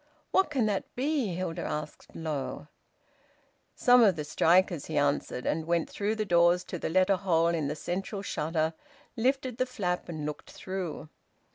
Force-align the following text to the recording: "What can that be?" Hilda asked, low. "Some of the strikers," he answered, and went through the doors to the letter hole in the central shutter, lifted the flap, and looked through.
"What 0.31 0.49
can 0.49 0.65
that 0.65 0.95
be?" 0.95 1.27
Hilda 1.35 1.61
asked, 1.61 2.15
low. 2.15 2.69
"Some 3.75 4.01
of 4.01 4.15
the 4.15 4.23
strikers," 4.23 4.85
he 4.87 4.97
answered, 4.97 5.45
and 5.45 5.67
went 5.67 5.87
through 5.91 6.15
the 6.15 6.25
doors 6.25 6.63
to 6.63 6.79
the 6.79 6.89
letter 6.89 7.17
hole 7.17 7.49
in 7.49 7.67
the 7.67 7.75
central 7.75 8.23
shutter, 8.23 8.73
lifted 9.15 9.59
the 9.59 9.67
flap, 9.67 10.09
and 10.09 10.25
looked 10.25 10.49
through. 10.49 11.07